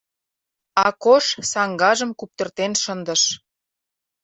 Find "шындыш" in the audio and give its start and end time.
2.83-3.23